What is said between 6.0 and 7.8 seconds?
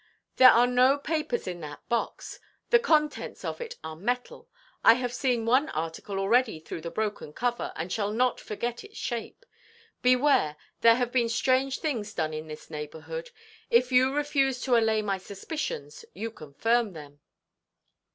already through the broken cover,